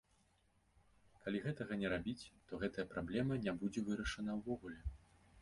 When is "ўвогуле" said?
4.41-4.81